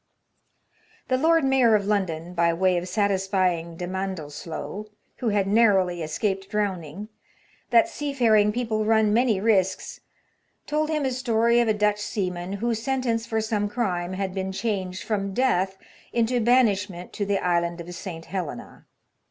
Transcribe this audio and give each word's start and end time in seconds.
The 1.09 1.17
Lord 1.19 1.43
Mayor 1.45 1.75
of 1.75 1.85
London, 1.85 2.33
by 2.33 2.51
way 2.55 2.75
of 2.77 2.87
satisfying 2.87 3.77
de 3.77 3.85
Mandelsloe*— 3.85 4.87
who 5.17 5.29
had 5.29 5.45
narrowly 5.45 6.01
escaped 6.01 6.49
drowning— 6.49 7.09
that 7.69 7.87
seafaring 7.87 8.51
people 8.51 8.83
run 8.83 9.13
many 9.13 9.39
risks, 9.39 9.99
told 10.65 10.89
him 10.89 11.05
a 11.05 11.11
story 11.11 11.59
of 11.59 11.67
a 11.67 11.73
Dutch 11.75 11.99
seaman, 12.01 12.53
whose 12.53 12.81
sentence, 12.81 13.27
for 13.27 13.41
some 13.41 13.69
crime, 13.69 14.13
had 14.13 14.33
been 14.33 14.51
changed 14.51 15.03
from 15.03 15.35
death 15.35 15.77
into 16.11 16.39
banishment 16.39 17.13
to 17.13 17.23
the 17.23 17.37
island 17.37 17.79
of 17.79 17.93
St. 17.93 18.25
Helena. 18.25 18.87